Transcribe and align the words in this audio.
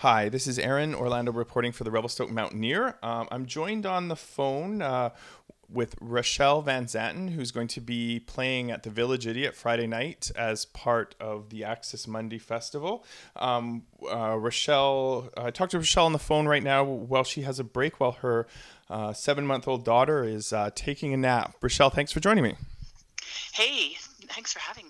Hi, 0.00 0.30
this 0.30 0.46
is 0.46 0.58
Aaron 0.58 0.94
Orlando 0.94 1.30
reporting 1.30 1.72
for 1.72 1.84
the 1.84 1.90
Revelstoke 1.90 2.30
Mountaineer. 2.30 2.96
Um, 3.02 3.28
I'm 3.30 3.44
joined 3.44 3.84
on 3.84 4.08
the 4.08 4.16
phone 4.16 4.80
uh, 4.80 5.10
with 5.68 5.94
Rochelle 6.00 6.62
Van 6.62 6.86
Zanten, 6.86 7.28
who's 7.28 7.50
going 7.50 7.68
to 7.68 7.82
be 7.82 8.18
playing 8.18 8.70
at 8.70 8.82
the 8.82 8.88
Village 8.88 9.26
Idiot 9.26 9.54
Friday 9.54 9.86
night 9.86 10.30
as 10.34 10.64
part 10.64 11.14
of 11.20 11.50
the 11.50 11.64
Axis 11.64 12.08
Monday 12.08 12.38
Festival. 12.38 13.04
Um, 13.36 13.82
uh, 14.08 14.36
Rachelle, 14.36 15.28
I 15.36 15.50
talked 15.50 15.72
to 15.72 15.78
Rochelle 15.80 16.06
on 16.06 16.14
the 16.14 16.18
phone 16.18 16.48
right 16.48 16.62
now 16.62 16.82
while 16.82 17.22
she 17.22 17.42
has 17.42 17.58
a 17.58 17.64
break 17.64 18.00
while 18.00 18.12
her 18.12 18.46
uh, 18.88 19.12
seven 19.12 19.46
month 19.46 19.68
old 19.68 19.84
daughter 19.84 20.24
is 20.24 20.50
uh, 20.50 20.70
taking 20.74 21.12
a 21.12 21.18
nap. 21.18 21.56
Rochelle, 21.60 21.90
thanks 21.90 22.10
for 22.10 22.20
joining 22.20 22.44
me. 22.44 22.54
Hey, 23.52 23.96
thanks 24.28 24.50
for 24.50 24.60
having 24.60 24.88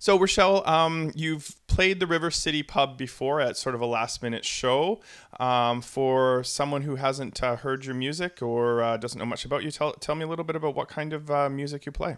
So, 0.00 0.16
Rochelle, 0.16 0.66
um, 0.68 1.10
you've 1.16 1.56
played 1.66 1.98
the 1.98 2.06
River 2.06 2.30
City 2.30 2.62
Pub 2.62 2.96
before 2.96 3.40
at 3.40 3.56
sort 3.56 3.74
of 3.74 3.80
a 3.80 3.86
last 3.86 4.22
minute 4.22 4.44
show. 4.44 5.00
Um, 5.40 5.80
for 5.80 6.44
someone 6.44 6.82
who 6.82 6.96
hasn't 6.96 7.42
uh, 7.42 7.56
heard 7.56 7.84
your 7.84 7.96
music 7.96 8.40
or 8.40 8.80
uh, 8.82 8.96
doesn't 8.96 9.18
know 9.18 9.26
much 9.26 9.44
about 9.44 9.64
you, 9.64 9.72
tell, 9.72 9.92
tell 9.94 10.14
me 10.14 10.22
a 10.24 10.28
little 10.28 10.44
bit 10.44 10.54
about 10.54 10.76
what 10.76 10.88
kind 10.88 11.12
of 11.12 11.30
uh, 11.30 11.48
music 11.48 11.84
you 11.84 11.92
play. 11.92 12.12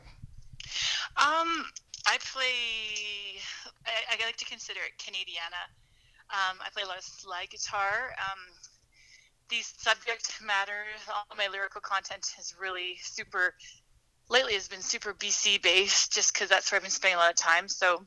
Um, 1.17 1.65
I 2.07 2.19
play, 2.21 3.41
I, 3.87 4.15
I, 4.15 4.25
like 4.27 4.37
to 4.37 4.45
consider 4.45 4.81
it 4.81 5.03
Canadiana. 5.03 5.65
Um, 6.31 6.59
I 6.65 6.69
play 6.73 6.83
a 6.83 6.87
lot 6.87 6.99
of 6.99 7.05
slide 7.05 7.49
guitar. 7.51 8.15
Um, 8.19 8.39
these 9.49 9.73
subject 9.79 10.39
matter, 10.45 10.85
all 11.09 11.37
my 11.37 11.49
lyrical 11.49 11.81
content 11.81 12.27
is 12.39 12.55
really 12.61 12.97
super 13.03 13.55
lately 14.31 14.55
has 14.55 14.69
been 14.69 14.81
super 14.81 15.13
BC 15.13 15.61
based 15.63 16.13
just 16.13 16.33
because 16.33 16.49
that's 16.49 16.71
where 16.71 16.77
I've 16.77 16.83
been 16.83 16.91
spending 16.91 17.17
a 17.17 17.21
lot 17.21 17.31
of 17.31 17.37
time. 17.37 17.69
So 17.69 18.03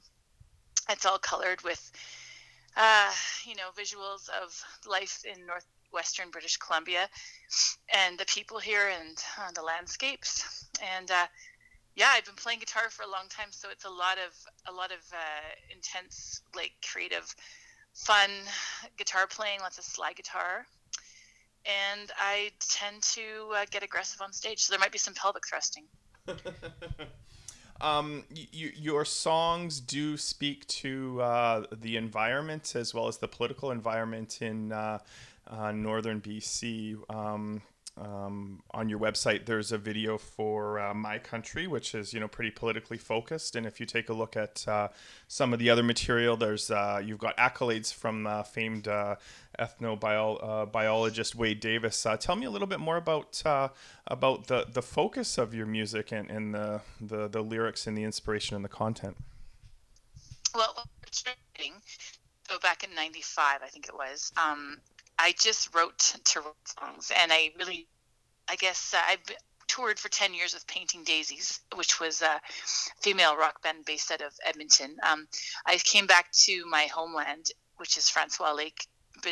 it's 0.90 1.05
all 1.05 1.20
colored 1.20 1.62
with, 1.64 1.91
uh, 2.76 3.12
you 3.45 3.55
know, 3.55 3.70
visuals 3.77 4.30
of 4.30 4.64
life 4.90 5.23
in 5.26 5.45
northwestern 5.45 6.31
British 6.31 6.58
Columbia 6.58 7.09
and 7.94 8.17
the 8.17 8.25
people 8.25 8.58
here 8.58 8.89
and 8.89 9.17
uh, 9.39 9.52
the 9.53 9.61
landscapes. 9.61 10.70
And 10.95 11.11
uh, 11.11 11.28
yeah, 11.95 12.09
I've 12.11 12.26
been 12.26 12.36
playing 12.36 12.59
guitar 12.59 12.89
for 12.89 13.03
a 13.03 13.11
long 13.11 13.28
time, 13.30 13.50
so 13.52 13.70
it's 13.70 13.86
a 13.86 13.89
lot 13.89 14.17
of 14.17 14.33
a 14.67 14.76
lot 14.76 14.92
of 14.92 15.00
uh, 15.14 15.76
intense, 15.76 16.42
like 16.55 16.72
creative, 16.89 17.36
fun 17.94 18.30
guitar 18.98 19.28
playing, 19.28 19.59
lots 19.59 19.78
of 19.78 19.83
slide 19.83 20.16
guitar 20.16 20.66
and 21.66 22.11
I 22.17 22.52
tend 22.59 23.02
to 23.03 23.53
uh, 23.55 23.66
get 23.72 23.83
aggressive 23.83 24.22
on 24.22 24.33
stage. 24.33 24.59
So 24.59 24.73
there 24.73 24.80
might 24.80 24.92
be 24.92 24.98
some 24.98 25.14
pelvic 25.14 25.48
thrusting. 25.48 25.86
um, 27.82 28.24
you, 28.30 28.72
your 28.76 29.06
songs 29.06 29.80
do 29.80 30.18
speak 30.18 30.66
to 30.68 31.22
uh, 31.22 31.66
the 31.72 31.98
environment 31.98 32.76
as 32.76 32.94
well 32.94 33.08
as 33.08 33.18
the 33.18 33.28
political 33.28 33.72
environment 33.72 34.42
in 34.42 34.72
uh, 34.72 35.00
uh, 35.48 35.72
northern 35.72 36.22
BC. 36.22 36.98
Um, 37.14 37.62
um, 37.95 38.63
on 38.72 38.89
your 38.89 38.97
website, 38.97 39.45
there's 39.45 39.72
a 39.72 39.77
video 39.77 40.17
for 40.17 40.80
uh, 40.80 40.94
My 40.94 41.19
Country, 41.19 41.67
which 41.67 41.94
is 41.94 42.11
you 42.13 42.19
know 42.19 42.27
pretty 42.27 42.49
politically 42.49 42.97
focused. 42.97 43.55
And 43.55 43.67
if 43.67 43.80
you 43.80 43.86
take 43.86 44.09
a 44.09 44.13
look 44.13 44.36
at 44.36 44.67
uh, 44.67 44.88
some 45.27 45.53
of 45.53 45.59
the 45.59 45.69
other 45.69 45.83
material, 45.83 46.36
there's 46.36 46.71
uh, 46.71 47.02
you've 47.03 47.19
got 47.19 47.38
accolades 47.38 47.94
from 47.94 48.25
uh, 48.25 48.41
famed 48.44 48.88
uh, 48.88 49.16
ethnobiologist 49.59 51.36
uh, 51.36 51.39
Wade 51.39 51.59
Davis. 51.59 52.05
tell 52.19 52.36
me 52.36 52.45
a 52.45 52.49
little 52.49 52.67
bit 52.67 52.80
more 52.80 52.97
about 52.97 53.41
about 54.08 54.47
the 54.47 54.66
the 54.71 54.81
focus 54.81 55.38
of 55.38 55.53
your 55.53 55.67
music 55.67 56.11
and, 56.11 56.31
and 56.31 56.55
the, 56.55 56.81
the 56.99 57.27
the 57.27 57.41
lyrics 57.41 57.86
and 57.86 57.95
the 57.95 58.03
inspiration 58.03 58.55
and 58.55 58.66
the 58.66 58.69
content. 58.69 59.17
Well, 60.55 60.83
so 61.11 62.59
back 62.59 62.83
in 62.83 62.94
'95, 62.95 63.61
I 63.64 63.67
think 63.67 63.88
it 63.88 63.94
was. 63.94 64.31
Um, 64.36 64.77
I 65.24 65.34
just 65.40 65.74
wrote 65.74 66.16
to 66.26 66.42
write 66.42 66.54
songs, 66.66 67.10
and 67.18 67.32
I 67.32 67.52
really, 67.58 67.88
I 68.50 68.58
guess 68.58 68.94
uh, 68.94 69.00
I've 69.08 69.24
toured 69.70 69.98
for 69.98 70.10
10 70.10 70.34
years 70.34 70.54
with 70.54 70.68
Painting 70.68 71.06
Daisies, 71.06 71.61
which 71.76 72.02
was 72.02 72.22
a 72.22 72.42
female 73.00 73.38
rock 73.38 73.62
band 73.64 73.86
based 73.86 74.12
out 74.12 74.20
of 74.20 74.33
Edmonton. 74.45 74.98
Um, 75.02 75.26
I 75.66 75.78
came 75.78 76.08
back 76.08 76.30
to 76.44 76.66
my 76.66 76.89
homeland, 76.94 77.52
which 77.78 77.98
is 77.98 78.10
Francois 78.10 78.52
Lake, 78.52 78.86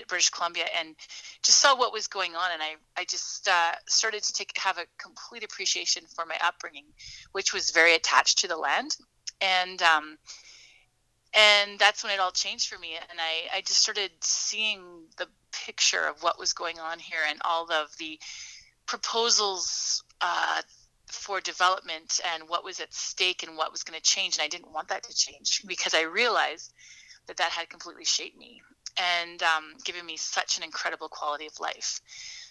British 0.07 0.29
Columbia, 0.29 0.63
and 0.79 0.95
just 1.43 1.59
saw 1.59 1.77
what 1.77 1.91
was 1.91 2.07
going 2.07 2.37
on, 2.37 2.51
and 2.53 2.63
I, 2.63 2.75
I 2.95 3.03
just 3.03 3.49
uh, 3.49 3.73
started 3.85 4.23
to 4.23 4.31
take 4.31 4.57
have 4.57 4.77
a 4.77 4.85
complete 4.97 5.43
appreciation 5.43 6.03
for 6.15 6.25
my 6.25 6.37
upbringing, 6.41 6.85
which 7.33 7.53
was 7.53 7.71
very 7.71 7.95
attached 7.95 8.39
to 8.39 8.47
the 8.47 8.55
land, 8.55 8.95
and 9.41 9.81
um, 9.81 10.17
and 11.33 11.79
that's 11.79 12.03
when 12.03 12.13
it 12.13 12.19
all 12.19 12.31
changed 12.31 12.67
for 12.67 12.77
me 12.77 12.95
and 13.09 13.19
I, 13.19 13.57
I 13.57 13.61
just 13.61 13.81
started 13.81 14.11
seeing 14.21 14.81
the 15.17 15.27
picture 15.51 16.05
of 16.05 16.23
what 16.23 16.39
was 16.39 16.53
going 16.53 16.79
on 16.79 16.99
here 16.99 17.19
and 17.29 17.39
all 17.43 17.71
of 17.71 17.95
the 17.97 18.19
proposals 18.85 20.03
uh, 20.21 20.61
for 21.07 21.39
development 21.41 22.19
and 22.33 22.49
what 22.49 22.63
was 22.63 22.79
at 22.79 22.93
stake 22.93 23.43
and 23.43 23.57
what 23.57 23.71
was 23.71 23.83
going 23.83 23.99
to 23.99 24.03
change 24.03 24.37
and 24.37 24.43
i 24.43 24.47
didn't 24.47 24.71
want 24.71 24.87
that 24.89 25.03
to 25.03 25.15
change 25.15 25.61
because 25.67 25.93
i 25.93 26.01
realized 26.01 26.73
that 27.27 27.37
that 27.37 27.51
had 27.51 27.69
completely 27.69 28.05
shaped 28.05 28.37
me 28.37 28.61
and 29.19 29.41
um, 29.43 29.73
given 29.85 30.05
me 30.05 30.17
such 30.17 30.57
an 30.57 30.63
incredible 30.63 31.07
quality 31.07 31.47
of 31.47 31.59
life 31.59 32.01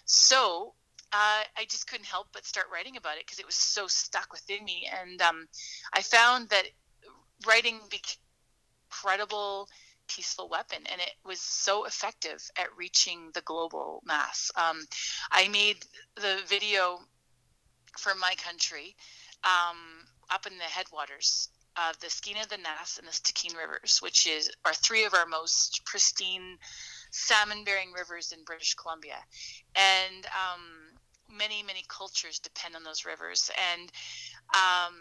so 0.05 0.73
uh, 1.13 1.43
I 1.57 1.65
just 1.69 1.87
couldn't 1.87 2.05
help 2.05 2.27
but 2.31 2.45
start 2.45 2.67
writing 2.71 2.95
about 2.95 3.17
it 3.17 3.25
because 3.25 3.39
it 3.39 3.45
was 3.45 3.55
so 3.55 3.87
stuck 3.87 4.31
within 4.31 4.63
me. 4.63 4.89
And 5.01 5.21
um, 5.21 5.47
I 5.93 6.01
found 6.01 6.49
that 6.49 6.63
writing 7.45 7.79
became 7.89 8.20
incredible 8.91 9.67
peaceful 10.07 10.49
weapon 10.49 10.79
and 10.91 10.99
it 10.99 11.13
was 11.25 11.39
so 11.39 11.85
effective 11.85 12.41
at 12.57 12.67
reaching 12.77 13.29
the 13.33 13.41
global 13.41 14.01
mass 14.05 14.51
um, 14.57 14.81
i 15.31 15.47
made 15.47 15.77
the 16.15 16.39
video 16.47 16.99
for 17.97 18.13
my 18.15 18.33
country 18.43 18.95
um, 19.43 19.77
up 20.29 20.45
in 20.45 20.57
the 20.57 20.63
headwaters 20.63 21.49
of 21.77 21.97
the 21.99 22.07
Skeena, 22.07 22.47
the 22.49 22.57
Nass, 22.57 22.97
and 22.97 23.07
the 23.07 23.11
Stikine 23.11 23.55
rivers, 23.55 23.99
which 24.01 24.27
is 24.27 24.51
are 24.65 24.73
three 24.73 25.05
of 25.05 25.13
our 25.13 25.25
most 25.25 25.85
pristine 25.85 26.57
salmon-bearing 27.11 27.93
rivers 27.97 28.33
in 28.33 28.43
British 28.43 28.73
Columbia, 28.73 29.17
and 29.75 30.25
um, 30.25 30.61
many 31.29 31.63
many 31.63 31.83
cultures 31.87 32.39
depend 32.39 32.75
on 32.75 32.83
those 32.83 33.05
rivers. 33.05 33.49
And 33.73 33.89
um, 34.53 34.95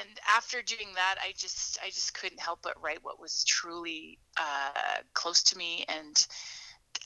and 0.00 0.20
after 0.36 0.62
doing 0.62 0.88
that 0.94 1.16
i 1.20 1.32
just 1.36 1.78
i 1.82 1.88
just 1.88 2.14
couldn't 2.14 2.40
help 2.40 2.60
but 2.62 2.80
write 2.82 2.98
what 3.02 3.20
was 3.20 3.44
truly 3.44 4.18
uh, 4.36 5.00
close 5.14 5.42
to 5.42 5.56
me 5.56 5.84
and 5.88 6.26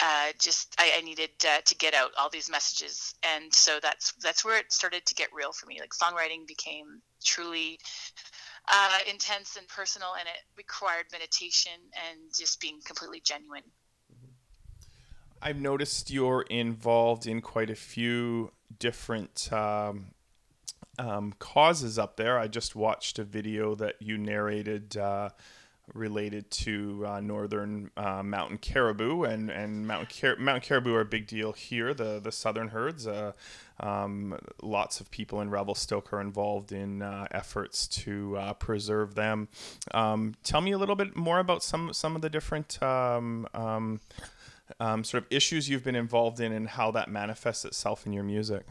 uh, 0.03 0.29
just 0.39 0.75
I, 0.79 0.93
I 0.99 1.01
needed 1.03 1.31
uh, 1.47 1.61
to 1.65 1.75
get 1.75 1.95
out 1.95 2.13
all 2.19 2.31
these 2.31 2.51
messages. 2.51 3.15
And 3.23 3.53
so 3.53 3.79
that's 3.83 4.13
that's 4.23 4.45
where 4.45 4.59
it 4.59 4.73
started 4.73 5.05
to 5.07 5.15
get 5.15 5.29
real 5.35 5.53
for 5.53 5.67
me. 5.67 5.79
Like 5.81 5.91
songwriting 5.91 6.47
became 6.47 7.03
truly 7.25 7.79
uh, 8.71 8.99
intense 9.11 9.57
and 9.57 9.67
personal 9.69 10.11
and 10.19 10.27
it 10.27 10.43
required 10.57 11.07
meditation 11.13 11.73
and 12.09 12.21
just 12.37 12.61
being 12.61 12.79
completely 12.85 13.21
genuine. 13.25 13.63
I've 15.43 15.61
noticed 15.61 16.11
you're 16.11 16.43
involved 16.43 17.27
in 17.27 17.41
quite 17.41 17.71
a 17.71 17.75
few 17.75 18.53
different 18.79 19.51
um, 19.53 20.13
um, 21.01 21.33
causes 21.39 21.99
up 21.99 22.17
there. 22.17 22.39
I 22.39 22.47
just 22.47 22.77
watched 22.77 23.19
a 23.19 23.25
video 23.25 23.75
that 23.77 23.97
you 24.01 24.19
narrated 24.19 24.99
uh, 24.99 25.31
related 25.95 26.51
to 26.51 27.05
uh, 27.07 27.21
northern 27.21 27.91
uh, 27.97 28.23
mountain 28.23 28.59
caribou, 28.59 29.25
and 29.25 29.51
and 29.51 29.87
mountain, 29.87 30.09
Car- 30.21 30.37
mountain 30.37 30.63
caribou 30.63 30.95
are 30.95 31.01
a 31.01 31.07
big 31.07 31.27
deal 31.27 31.53
here. 31.53 31.95
The 31.95 32.21
the 32.21 32.31
southern 32.31 32.69
herds. 32.69 33.07
Uh, 33.07 33.33
um, 33.81 34.39
lots 34.61 35.01
of 35.01 35.11
people 35.11 35.41
in 35.41 35.49
Revelstoke 35.49 36.13
are 36.13 36.21
involved 36.21 36.71
in 36.71 37.01
uh, 37.01 37.27
efforts 37.31 37.89
to 37.89 38.37
uh, 38.37 38.53
preserve 38.53 39.15
them. 39.15 39.49
Um, 39.95 40.35
tell 40.45 40.61
me 40.61 40.73
a 40.73 40.79
little 40.79 40.97
bit 40.97 41.17
more 41.17 41.39
about 41.39 41.63
some 41.63 41.95
some 41.95 42.15
of 42.15 42.23
the 42.23 42.31
different. 42.31 42.83
Um, 42.83 43.49
um, 43.55 44.01
um 44.79 45.03
sort 45.03 45.25
of 45.25 45.33
issues 45.33 45.69
you've 45.69 45.83
been 45.83 45.97
involved 45.97 46.39
in 46.39 46.53
and 46.53 46.69
how 46.69 46.93
that 46.93 47.11
manifests 47.11 47.65
itself 47.65 48.07
in 48.07 48.13
your 48.13 48.23
music. 48.23 48.65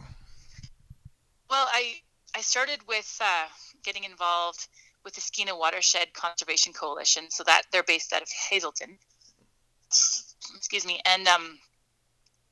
Well, 1.50 1.68
I 1.74 2.02
I 2.40 2.42
started 2.42 2.80
with 2.88 3.20
uh, 3.22 3.48
getting 3.84 4.06
involved 4.06 4.70
with 5.04 5.14
the 5.14 5.20
Skeena 5.20 5.60
Watershed 5.60 6.14
Conservation 6.14 6.72
Coalition. 6.72 7.30
So 7.30 7.44
that 7.44 7.64
they're 7.70 7.84
based 7.84 8.14
out 8.14 8.22
of 8.22 8.30
Hazelton. 8.50 8.98
Excuse 10.56 10.86
me, 10.86 11.02
and 11.06 11.28
um, 11.28 11.60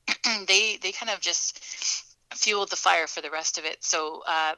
they 0.45 0.75
they 0.81 0.92
kind 0.92 1.10
of 1.10 1.22
just 1.22 1.63
fueled 2.36 2.69
the 2.69 2.75
fire 2.75 3.07
for 3.07 3.22
the 3.22 3.31
rest 3.31 3.57
of 3.57 3.63
it. 3.63 3.81
So 3.81 4.24
uh, 4.28 4.56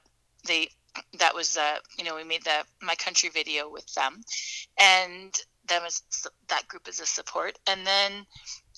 they 0.47 0.69
that 1.19 1.35
was 1.35 1.57
uh, 1.57 1.77
you 1.95 2.05
know 2.05 2.15
we 2.15 2.23
made 2.23 2.43
the 2.43 2.65
my 2.81 2.95
country 2.95 3.29
video 3.29 3.69
with 3.69 3.93
them, 3.93 4.21
and 4.79 5.39
them 5.67 5.83
as 5.85 6.01
that 6.47 6.67
group 6.67 6.87
as 6.87 7.01
a 7.01 7.05
support, 7.05 7.59
and 7.67 7.85
then 7.85 8.25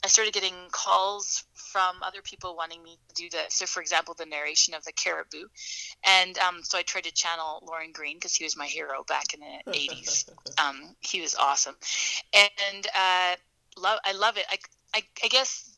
I 0.04 0.08
started 0.08 0.34
getting 0.34 0.56
calls 0.72 1.44
from 1.54 2.02
other 2.04 2.22
people 2.24 2.56
wanting 2.56 2.82
me 2.82 2.98
to 3.10 3.14
do 3.16 3.30
the 3.30 3.44
so 3.50 3.66
for 3.66 3.82
example 3.82 4.16
the 4.18 4.26
narration 4.26 4.74
of 4.74 4.84
the 4.84 4.92
caribou 4.92 5.46
and 6.06 6.38
um, 6.40 6.62
so 6.64 6.78
I 6.78 6.82
tried 6.82 7.04
to 7.04 7.12
channel 7.14 7.64
Lorne 7.68 7.92
Greene 7.94 8.18
because 8.18 8.34
he 8.36 8.44
was 8.44 8.58
my 8.58 8.66
hero 8.66 9.04
back 9.08 9.34
in 9.34 9.40
the 9.40 9.72
80s 9.72 10.30
um, 10.60 10.96
he 11.02 11.22
was 11.22 11.36
awesome 11.36 11.76
and 12.34 12.88
uh, 12.96 13.36
love 13.78 14.00
I 14.06 14.14
love 14.14 14.38
it. 14.38 14.46
I, 14.50 14.58
I, 14.96 15.04
I 15.24 15.28
guess 15.28 15.78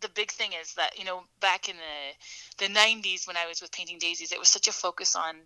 the 0.00 0.08
big 0.08 0.30
thing 0.30 0.52
is 0.60 0.74
that 0.74 0.98
you 0.98 1.04
know 1.04 1.22
back 1.40 1.68
in 1.68 1.76
the 1.76 2.66
the 2.66 2.72
90s 2.72 3.26
when 3.26 3.36
I 3.36 3.46
was 3.46 3.60
with 3.60 3.72
Painting 3.72 3.98
Daisies, 3.98 4.32
it 4.32 4.38
was 4.38 4.48
such 4.48 4.68
a 4.68 4.72
focus 4.72 5.16
on 5.16 5.36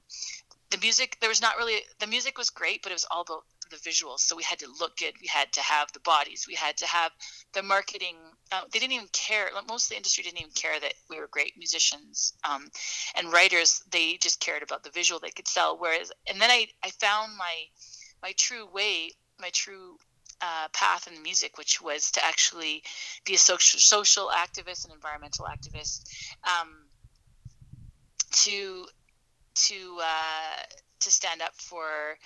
the 0.70 0.78
music. 0.78 1.18
There 1.20 1.28
was 1.28 1.40
not 1.40 1.56
really 1.56 1.80
the 1.98 2.06
music 2.06 2.38
was 2.38 2.50
great, 2.50 2.82
but 2.82 2.92
it 2.92 2.94
was 2.94 3.06
all 3.10 3.22
about 3.22 3.44
the 3.74 3.90
visuals. 3.90 4.20
So 4.20 4.36
we 4.36 4.42
had 4.42 4.58
to 4.60 4.68
look 4.80 4.96
good. 4.96 5.14
We 5.20 5.28
had 5.28 5.52
to 5.52 5.60
have 5.60 5.92
the 5.92 6.00
bodies. 6.00 6.46
We 6.48 6.54
had 6.54 6.76
to 6.78 6.86
have 6.86 7.12
the 7.52 7.62
marketing. 7.62 8.16
Uh, 8.52 8.62
they 8.72 8.78
didn't 8.78 8.92
even 8.92 9.08
care. 9.12 9.48
Most 9.68 9.86
of 9.86 9.90
the 9.90 9.96
industry 9.96 10.24
didn't 10.24 10.40
even 10.40 10.52
care 10.52 10.78
that 10.78 10.94
we 11.10 11.18
were 11.18 11.28
great 11.30 11.54
musicians 11.56 12.34
um, 12.44 12.68
and 13.16 13.32
writers. 13.32 13.82
They 13.90 14.16
just 14.20 14.40
cared 14.40 14.62
about 14.62 14.84
the 14.84 14.90
visual 14.90 15.20
they 15.20 15.30
could 15.30 15.48
sell. 15.48 15.76
Whereas, 15.78 16.12
and 16.28 16.40
then 16.40 16.50
I 16.50 16.66
I 16.82 16.90
found 16.90 17.36
my 17.36 17.54
my 18.22 18.32
true 18.36 18.66
way, 18.72 19.10
my 19.40 19.50
true 19.52 19.96
uh, 20.40 20.68
path 20.72 21.06
in 21.06 21.22
music, 21.22 21.58
which 21.58 21.80
was 21.80 22.10
to 22.12 22.24
actually 22.24 22.82
be 23.24 23.34
a 23.34 23.38
social, 23.38 23.78
social 23.80 24.30
activist 24.34 24.84
and 24.84 24.94
environmental 24.94 25.46
activist, 25.46 26.02
um, 26.44 26.68
to 28.32 28.86
to 29.54 29.98
uh, 30.02 30.62
to 31.00 31.10
stand 31.10 31.42
up 31.42 31.54
for 31.56 32.16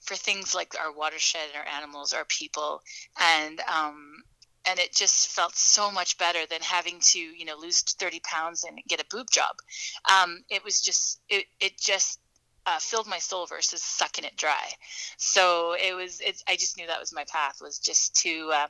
for 0.00 0.14
things 0.14 0.54
like 0.54 0.74
our 0.80 0.92
watershed, 0.92 1.42
and 1.54 1.62
our 1.62 1.74
animals, 1.76 2.12
our 2.12 2.24
people, 2.26 2.82
and 3.20 3.60
um, 3.60 4.22
and 4.66 4.78
it 4.78 4.94
just 4.94 5.28
felt 5.28 5.56
so 5.56 5.90
much 5.90 6.18
better 6.18 6.46
than 6.46 6.60
having 6.62 6.98
to 7.00 7.18
you 7.18 7.44
know 7.44 7.56
lose 7.56 7.82
30 7.82 8.20
pounds 8.20 8.64
and 8.64 8.78
get 8.88 9.00
a 9.00 9.06
boob 9.10 9.30
job. 9.30 9.56
Um, 10.10 10.42
it 10.48 10.64
was 10.64 10.80
just 10.80 11.20
it 11.28 11.46
it 11.60 11.78
just 11.78 12.20
uh, 12.66 12.78
filled 12.78 13.06
my 13.06 13.18
soul 13.18 13.46
versus 13.46 13.82
sucking 13.82 14.24
it 14.24 14.36
dry. 14.36 14.68
So 15.16 15.74
it 15.74 15.94
was, 15.94 16.20
it, 16.20 16.42
I 16.46 16.56
just 16.56 16.76
knew 16.76 16.86
that 16.86 17.00
was 17.00 17.12
my 17.12 17.24
path 17.24 17.60
was 17.60 17.78
just 17.78 18.14
to, 18.22 18.50
uh, 18.54 18.66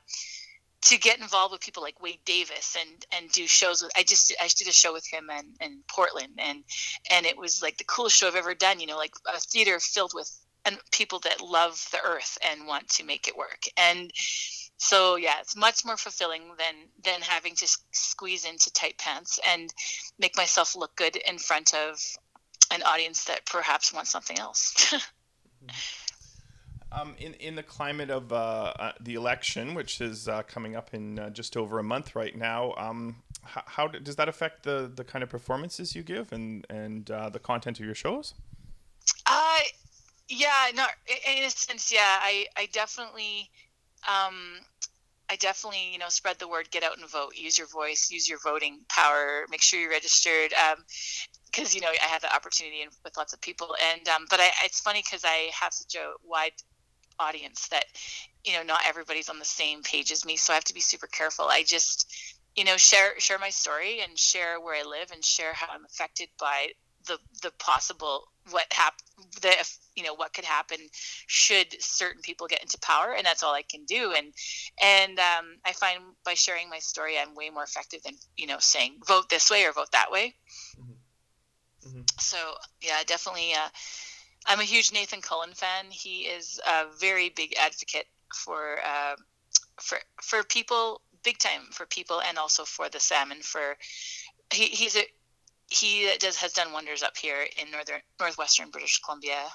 to 0.82 0.98
get 0.98 1.18
involved 1.18 1.52
with 1.52 1.60
people 1.60 1.82
like 1.82 2.00
Wade 2.02 2.24
Davis 2.24 2.76
and 2.80 3.04
and 3.12 3.30
do 3.32 3.46
shows 3.46 3.82
with 3.82 3.92
I 3.96 4.02
just 4.02 4.34
I 4.40 4.48
did 4.56 4.66
a 4.66 4.72
show 4.72 4.94
with 4.94 5.06
him 5.06 5.28
in, 5.28 5.44
in 5.60 5.80
Portland 5.86 6.38
and 6.38 6.64
and 7.10 7.26
it 7.26 7.36
was 7.36 7.62
like 7.62 7.76
the 7.76 7.84
coolest 7.84 8.16
show 8.16 8.28
I've 8.28 8.34
ever 8.34 8.54
done 8.54 8.80
you 8.80 8.86
know 8.86 8.96
like 8.96 9.12
a 9.26 9.38
theater 9.38 9.78
filled 9.78 10.12
with 10.14 10.30
and 10.64 10.78
people 10.92 11.18
that 11.20 11.40
love 11.40 11.84
the 11.92 12.00
earth 12.04 12.38
and 12.50 12.66
want 12.66 12.88
to 12.88 13.04
make 13.04 13.28
it 13.28 13.36
work 13.36 13.62
and 13.76 14.10
so 14.76 15.16
yeah 15.16 15.34
it's 15.40 15.56
much 15.56 15.84
more 15.84 15.96
fulfilling 15.96 16.42
than 16.58 16.74
than 17.04 17.20
having 17.20 17.54
to 17.54 17.66
squeeze 17.92 18.44
into 18.44 18.72
tight 18.72 18.98
pants 18.98 19.38
and 19.48 19.72
make 20.18 20.36
myself 20.36 20.76
look 20.76 20.94
good 20.96 21.16
in 21.16 21.38
front 21.38 21.74
of 21.74 21.98
an 22.70 22.82
audience 22.82 23.24
that 23.24 23.44
perhaps 23.46 23.92
wants 23.92 24.10
something 24.10 24.38
else. 24.38 24.94
um, 26.92 27.14
in 27.18 27.34
in 27.34 27.54
the 27.56 27.62
climate 27.62 28.10
of 28.10 28.32
uh, 28.32 28.72
uh, 28.78 28.92
the 29.00 29.14
election, 29.14 29.74
which 29.74 30.00
is 30.00 30.28
uh, 30.28 30.42
coming 30.42 30.76
up 30.76 30.94
in 30.94 31.18
uh, 31.18 31.30
just 31.30 31.56
over 31.56 31.78
a 31.78 31.82
month 31.82 32.14
right 32.14 32.36
now, 32.36 32.74
um, 32.76 33.16
how, 33.42 33.62
how, 33.66 33.88
does 33.88 34.16
that 34.16 34.28
affect 34.28 34.62
the 34.62 34.90
the 34.94 35.04
kind 35.04 35.22
of 35.22 35.28
performances 35.28 35.94
you 35.94 36.02
give 36.02 36.32
and 36.32 36.66
and 36.70 37.10
uh, 37.10 37.28
the 37.28 37.38
content 37.38 37.80
of 37.80 37.86
your 37.86 37.94
shows? 37.94 38.34
Yeah, 40.30 40.70
no, 40.74 40.86
in 41.26 41.44
a 41.44 41.50
sense, 41.50 41.92
yeah, 41.92 42.18
I 42.22 42.46
I 42.56 42.66
definitely. 42.72 43.50
Um, 44.08 44.60
I 45.30 45.36
definitely, 45.36 45.92
you 45.92 45.98
know, 45.98 46.08
spread 46.10 46.38
the 46.40 46.48
word, 46.48 46.70
get 46.70 46.84
out 46.84 46.98
and 46.98 47.08
vote, 47.10 47.34
use 47.36 47.58
your 47.58 47.68
voice, 47.68 48.10
use 48.12 48.28
your 48.28 48.38
voting 48.44 48.80
power, 48.90 49.46
make 49.50 49.62
sure 49.62 49.80
you're 49.80 49.90
registered. 49.90 50.52
Um, 50.54 50.84
because 51.52 51.74
you 51.74 51.80
know 51.82 51.88
I 51.90 52.06
had 52.06 52.22
the 52.22 52.34
opportunity 52.34 52.86
with 53.04 53.16
lots 53.16 53.32
of 53.34 53.40
people, 53.40 53.76
and 53.92 54.08
um, 54.08 54.26
but 54.30 54.40
I, 54.40 54.50
it's 54.64 54.80
funny 54.80 55.02
because 55.04 55.24
I 55.24 55.50
have 55.60 55.72
such 55.74 55.96
a 55.96 56.12
wide 56.24 56.52
audience 57.20 57.68
that 57.68 57.86
you 58.44 58.54
know 58.54 58.62
not 58.64 58.82
everybody's 58.88 59.28
on 59.30 59.38
the 59.38 59.44
same 59.44 59.82
page 59.82 60.12
as 60.12 60.24
me, 60.24 60.36
so 60.36 60.52
I 60.52 60.56
have 60.56 60.64
to 60.64 60.74
be 60.74 60.80
super 60.80 61.08
careful. 61.08 61.46
I 61.46 61.62
just 61.64 62.06
you 62.56 62.64
know 62.64 62.76
share 62.76 63.18
share 63.20 63.38
my 63.38 63.50
story 63.50 64.00
and 64.02 64.18
share 64.18 64.60
where 64.60 64.76
I 64.76 64.88
live 64.88 65.12
and 65.12 65.24
share 65.24 65.54
how 65.54 65.68
I'm 65.72 65.84
affected 65.86 66.28
by 66.40 66.68
the 67.10 67.18
the 67.42 67.52
possible 67.58 68.28
what 68.50 68.64
hap 68.72 68.94
the 69.42 69.52
you 69.96 70.02
know 70.02 70.14
what 70.14 70.32
could 70.32 70.44
happen 70.44 70.78
should 71.26 71.66
certain 71.80 72.22
people 72.22 72.46
get 72.46 72.62
into 72.62 72.78
power 72.78 73.14
and 73.16 73.26
that's 73.26 73.42
all 73.42 73.54
i 73.54 73.62
can 73.62 73.84
do 73.84 74.12
and 74.16 74.32
and 74.82 75.18
um, 75.18 75.56
i 75.64 75.72
find 75.72 76.00
by 76.24 76.34
sharing 76.34 76.70
my 76.70 76.78
story 76.78 77.18
i'm 77.18 77.34
way 77.34 77.50
more 77.50 77.64
effective 77.64 78.02
than 78.02 78.14
you 78.36 78.46
know 78.46 78.56
saying 78.58 78.94
vote 79.06 79.28
this 79.28 79.50
way 79.50 79.64
or 79.64 79.72
vote 79.72 79.92
that 79.92 80.10
way 80.10 80.34
mm-hmm. 80.80 80.92
Mm-hmm. 81.86 82.02
So 82.18 82.36
yeah, 82.82 83.02
definitely. 83.06 83.52
Uh, 83.54 83.68
I'm 84.46 84.60
a 84.60 84.64
huge 84.64 84.92
Nathan 84.92 85.20
Cullen 85.20 85.52
fan. 85.52 85.86
He 85.90 86.22
is 86.22 86.60
a 86.66 86.86
very 86.98 87.30
big 87.30 87.54
advocate 87.58 88.06
for 88.34 88.78
uh, 88.84 89.16
for 89.80 89.98
for 90.22 90.42
people, 90.42 91.00
big 91.22 91.38
time 91.38 91.62
for 91.72 91.86
people, 91.86 92.20
and 92.20 92.38
also 92.38 92.64
for 92.64 92.88
the 92.88 93.00
salmon. 93.00 93.38
For 93.42 93.76
he, 94.52 94.66
he's 94.66 94.96
a 94.96 95.04
he 95.70 96.10
does 96.18 96.36
has 96.36 96.52
done 96.52 96.72
wonders 96.72 97.02
up 97.02 97.16
here 97.16 97.46
in 97.62 97.70
northern 97.70 98.00
northwestern 98.18 98.70
British 98.70 99.00
Columbia. 99.00 99.46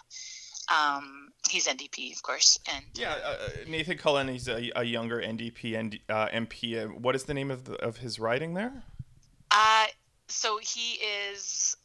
Um, 0.74 1.30
he's 1.50 1.68
NDP, 1.68 2.14
of 2.14 2.24
course, 2.24 2.58
and 2.74 2.84
yeah, 2.96 3.16
uh, 3.24 3.30
uh, 3.30 3.50
Nathan 3.68 3.98
Cullen. 3.98 4.28
He's 4.28 4.48
a, 4.48 4.72
a 4.76 4.84
younger 4.84 5.22
NDP 5.22 5.78
and 5.78 6.00
uh, 6.10 6.28
MP. 6.30 6.84
Uh, 6.84 6.88
what 6.88 7.16
is 7.16 7.26
the 7.26 7.36
name 7.36 7.52
of 7.52 7.66
the, 7.66 7.76
of 7.76 7.98
his 7.98 8.18
riding 8.18 8.56
there? 8.56 8.84
Uh, 9.52 9.86
so 10.28 10.58
he 10.58 11.00
is 11.30 11.78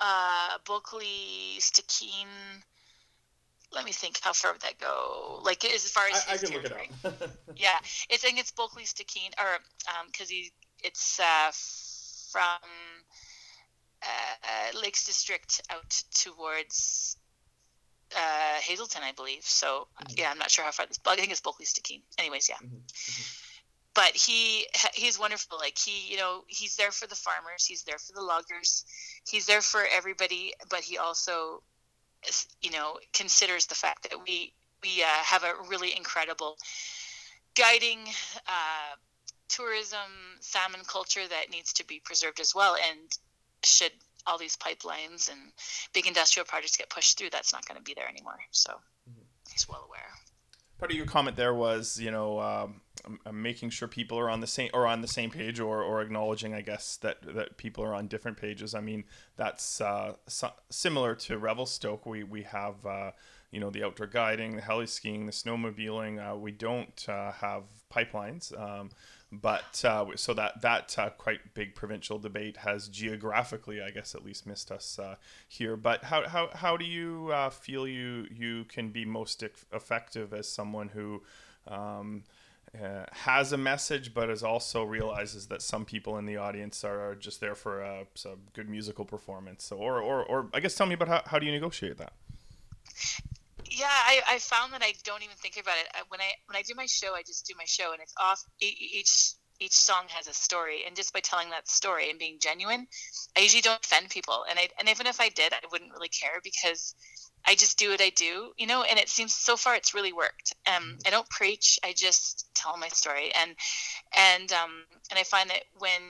uh, 0.00 0.58
Bulkley, 0.64 1.58
Stikine. 1.60 2.62
Let 3.72 3.84
me 3.84 3.92
think. 3.92 4.18
How 4.22 4.32
far 4.32 4.52
would 4.52 4.62
that 4.62 4.78
go? 4.80 5.40
Like 5.44 5.64
as 5.64 5.88
far 5.90 6.06
as 6.12 6.24
I, 6.28 6.34
I 6.34 6.36
can 6.38 6.48
territory. 6.48 6.90
look 7.04 7.14
it 7.14 7.22
up. 7.22 7.30
yeah, 7.56 7.78
it's 8.10 8.24
I 8.24 8.28
think 8.28 8.40
it's 8.40 8.50
Bulkley, 8.50 8.84
Stikine, 8.84 9.32
or 9.38 9.58
because 10.10 10.30
um, 10.30 10.34
he 10.34 10.50
it's 10.82 11.20
uh, 11.20 11.52
from 12.32 12.58
uh, 14.02 14.78
Lakes 14.80 15.06
District 15.06 15.62
out 15.70 16.02
towards 16.14 17.16
uh, 18.16 18.60
Hazelton, 18.60 19.02
I 19.02 19.12
believe. 19.12 19.44
So 19.44 19.88
mm-hmm. 20.00 20.14
yeah, 20.18 20.30
I'm 20.30 20.38
not 20.38 20.50
sure 20.50 20.64
how 20.64 20.72
far 20.72 20.86
this. 20.86 20.98
I 21.06 21.16
think 21.16 21.30
it's 21.30 21.40
Bulkley, 21.40 21.66
Stikine. 21.66 22.02
Anyways, 22.18 22.48
yeah. 22.48 22.56
Mm-hmm. 22.56 22.76
Mm-hmm 22.76 23.42
but 23.96 24.14
he 24.14 24.66
he's 24.94 25.18
wonderful 25.18 25.58
like 25.58 25.76
he 25.76 26.12
you 26.12 26.18
know 26.18 26.44
he's 26.46 26.76
there 26.76 26.92
for 26.92 27.08
the 27.08 27.16
farmers 27.16 27.64
he's 27.64 27.82
there 27.84 27.98
for 27.98 28.12
the 28.12 28.22
loggers 28.22 28.84
he's 29.26 29.46
there 29.46 29.62
for 29.62 29.82
everybody 29.90 30.52
but 30.68 30.80
he 30.80 30.98
also 30.98 31.62
you 32.60 32.70
know 32.70 32.98
considers 33.12 33.66
the 33.66 33.74
fact 33.74 34.08
that 34.08 34.18
we 34.28 34.52
we 34.82 35.02
uh, 35.02 35.06
have 35.24 35.42
a 35.42 35.54
really 35.68 35.96
incredible 35.96 36.56
guiding 37.56 38.00
uh, 38.46 38.94
tourism 39.48 40.38
salmon 40.40 40.82
culture 40.86 41.26
that 41.26 41.50
needs 41.50 41.72
to 41.72 41.86
be 41.86 42.00
preserved 42.04 42.38
as 42.38 42.54
well 42.54 42.76
and 42.76 43.18
should 43.64 43.92
all 44.26 44.38
these 44.38 44.56
pipelines 44.56 45.30
and 45.30 45.38
big 45.92 46.06
industrial 46.06 46.44
projects 46.44 46.76
get 46.76 46.90
pushed 46.90 47.16
through 47.16 47.30
that's 47.30 47.52
not 47.52 47.66
going 47.66 47.76
to 47.76 47.82
be 47.82 47.94
there 47.94 48.08
anymore. 48.08 48.38
So 48.50 48.72
mm-hmm. 48.72 49.22
he's 49.52 49.68
well 49.68 49.84
aware. 49.86 50.00
Part 50.78 50.90
of 50.90 50.96
your 50.96 51.06
comment 51.06 51.36
there 51.36 51.54
was 51.54 51.98
you 51.98 52.10
know 52.10 52.38
um, 52.38 52.80
making 53.32 53.70
sure 53.70 53.88
people 53.88 54.18
are 54.18 54.28
on 54.28 54.40
the 54.40 54.46
same 54.46 54.68
or 54.74 54.86
on 54.86 55.00
the 55.00 55.08
same 55.08 55.30
page 55.30 55.58
or, 55.58 55.82
or 55.82 56.02
acknowledging 56.02 56.52
i 56.52 56.60
guess 56.60 56.98
that 56.98 57.16
that 57.34 57.56
people 57.56 57.82
are 57.82 57.94
on 57.94 58.08
different 58.08 58.36
pages. 58.36 58.74
I 58.74 58.80
mean 58.80 59.04
that's 59.36 59.80
uh, 59.80 60.14
so, 60.26 60.50
similar 60.68 61.14
to 61.14 61.38
revelstoke. 61.38 62.04
We 62.04 62.24
we 62.24 62.42
have 62.42 62.84
uh, 62.84 63.12
you 63.50 63.60
know 63.60 63.70
the 63.70 63.84
outdoor 63.84 64.06
guiding 64.06 64.56
the 64.56 64.62
heli 64.62 64.86
skiing 64.86 65.24
the 65.24 65.32
snowmobiling. 65.32 66.32
Uh, 66.32 66.36
we 66.36 66.52
don't 66.52 67.06
uh, 67.08 67.32
have 67.32 67.62
pipelines. 67.90 68.52
Um, 68.60 68.90
but 69.32 69.84
uh, 69.84 70.06
so 70.14 70.34
that 70.34 70.62
that 70.62 70.96
uh, 70.98 71.10
quite 71.10 71.54
big 71.54 71.74
provincial 71.74 72.18
debate 72.18 72.58
has 72.58 72.88
geographically, 72.88 73.82
I 73.82 73.90
guess, 73.90 74.14
at 74.14 74.24
least 74.24 74.46
missed 74.46 74.70
us 74.70 74.98
uh, 74.98 75.16
here. 75.48 75.76
But 75.76 76.04
how, 76.04 76.28
how, 76.28 76.50
how 76.54 76.76
do 76.76 76.84
you 76.84 77.30
uh, 77.32 77.50
feel 77.50 77.88
you 77.88 78.26
you 78.32 78.64
can 78.64 78.90
be 78.90 79.04
most 79.04 79.42
effective 79.72 80.32
as 80.32 80.48
someone 80.48 80.88
who 80.88 81.22
um, 81.66 82.22
uh, 82.74 83.04
has 83.10 83.52
a 83.52 83.56
message, 83.56 84.14
but 84.14 84.30
is 84.30 84.42
also 84.42 84.84
realizes 84.84 85.46
that 85.48 85.62
some 85.62 85.84
people 85.84 86.18
in 86.18 86.26
the 86.26 86.36
audience 86.36 86.84
are 86.84 87.14
just 87.14 87.40
there 87.40 87.54
for 87.54 87.82
a, 87.82 88.06
a 88.24 88.36
good 88.52 88.68
musical 88.68 89.04
performance. 89.04 89.64
So, 89.64 89.76
or, 89.76 90.00
or, 90.00 90.24
or 90.24 90.48
I 90.52 90.60
guess 90.60 90.74
tell 90.74 90.86
me 90.86 90.94
about 90.94 91.08
how, 91.08 91.22
how 91.26 91.38
do 91.38 91.46
you 91.46 91.52
negotiate 91.52 91.98
that? 91.98 92.12
Yeah 93.70 93.86
I, 93.88 94.22
I 94.28 94.38
found 94.38 94.72
that 94.72 94.82
i 94.82 94.92
don't 95.04 95.22
even 95.22 95.36
think 95.36 95.56
about 95.56 95.74
it. 95.78 96.04
When 96.08 96.20
i 96.20 96.32
when 96.46 96.56
i 96.56 96.62
do 96.62 96.74
my 96.74 96.86
show 96.86 97.14
i 97.14 97.22
just 97.22 97.46
do 97.46 97.54
my 97.56 97.64
show 97.64 97.92
and 97.92 98.00
it's 98.00 98.14
off 98.20 98.42
each 98.60 99.34
each 99.58 99.72
song 99.72 100.04
has 100.08 100.26
a 100.26 100.34
story 100.34 100.84
and 100.86 100.94
just 100.94 101.14
by 101.14 101.20
telling 101.20 101.50
that 101.50 101.68
story 101.68 102.10
and 102.10 102.18
being 102.18 102.38
genuine 102.40 102.86
i 103.36 103.40
usually 103.40 103.62
don't 103.62 103.84
offend 103.84 104.10
people. 104.10 104.44
And 104.48 104.58
i 104.58 104.68
and 104.78 104.88
even 104.88 105.06
if 105.06 105.20
i 105.20 105.28
did 105.28 105.52
i 105.52 105.58
wouldn't 105.70 105.92
really 105.92 106.08
care 106.08 106.40
because 106.42 106.94
i 107.46 107.54
just 107.54 107.78
do 107.78 107.90
what 107.90 108.00
i 108.00 108.10
do 108.10 108.52
you 108.56 108.66
know 108.66 108.82
and 108.82 108.98
it 108.98 109.08
seems 109.08 109.34
so 109.34 109.56
far 109.56 109.74
it's 109.74 109.94
really 109.94 110.12
worked. 110.12 110.54
Um 110.66 110.82
mm-hmm. 110.82 110.96
i 111.06 111.10
don't 111.10 111.28
preach 111.30 111.78
i 111.84 111.92
just 111.96 112.48
tell 112.54 112.76
my 112.76 112.88
story. 112.88 113.32
And 113.40 113.54
and 114.16 114.52
um 114.52 114.84
and 115.10 115.18
i 115.18 115.22
find 115.22 115.50
that 115.50 115.64
when 115.78 116.02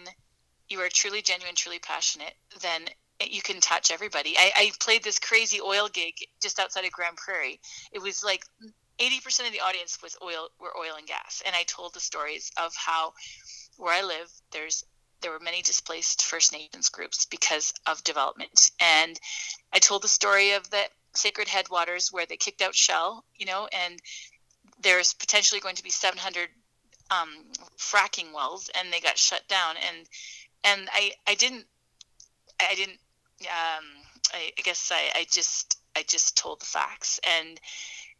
you 0.69 0.81
are 0.81 0.89
truly 0.89 1.23
genuine 1.23 1.55
truly 1.55 1.79
passionate 1.79 2.35
then 2.61 2.83
you 3.21 3.43
can 3.43 3.61
touch 3.61 3.91
everybody. 3.91 4.35
I, 4.39 4.53
I, 4.57 4.73
played 4.79 5.03
this 5.03 5.19
crazy 5.19 5.61
oil 5.61 5.89
gig 5.91 6.15
just 6.43 6.61
outside 6.61 6.85
of 6.85 6.93
Grande 6.93 7.17
Prairie. 7.17 7.61
It 7.93 8.03
was 8.03 8.23
like 8.23 8.45
80% 8.99 9.47
of 9.47 9.53
the 9.53 9.61
audience 9.61 9.99
was 10.03 10.17
oil 10.23 10.49
were 10.61 10.77
oil 10.77 10.97
and 10.97 11.07
gas 11.07 11.43
and 11.45 11.55
i 11.55 11.63
told 11.65 11.95
the 11.95 12.01
stories 12.01 12.51
of 12.57 12.75
how 12.75 13.13
where 13.77 13.93
i 13.93 14.03
live 14.03 14.31
there's 14.53 14.85
there 15.23 15.31
were 15.31 15.41
many 15.41 15.63
displaced 15.63 16.25
first 16.25 16.53
nations 16.53 16.89
groups 16.89 17.27
because 17.27 17.73
of 17.87 18.03
development 18.05 18.71
and 18.81 19.19
i 19.73 19.79
told 19.79 20.03
the 20.03 20.09
story 20.09 20.53
of 20.53 20.69
the 20.71 20.83
sacred 21.15 21.49
headwaters 21.49 22.13
where 22.13 22.27
they 22.27 22.37
kicked 22.37 22.63
out 22.63 22.75
shell 22.75 23.25
you 23.37 23.47
know 23.47 23.69
and 23.73 24.01
there's 24.83 25.15
potentially 25.15 25.61
going 25.61 25.77
to 25.77 25.83
be 25.83 25.91
700 25.91 26.49
um, 27.09 27.29
fracking 27.79 28.35
wells 28.35 28.69
and 28.79 28.93
they 28.93 29.01
got 29.01 29.17
shut 29.17 29.47
down 29.49 29.77
and 29.89 30.07
and 30.65 30.89
i 30.93 31.13
i 31.27 31.35
didn't 31.35 31.65
i 32.61 32.75
didn't 32.75 32.99
um, 33.43 33.85
I, 34.33 34.53
I 34.59 34.63
guess 34.63 34.91
I, 34.93 35.21
I 35.21 35.27
just 35.31 35.79
I 35.97 36.05
just 36.09 36.37
told 36.37 36.61
the 36.61 36.67
facts 36.67 37.21
and 37.25 37.61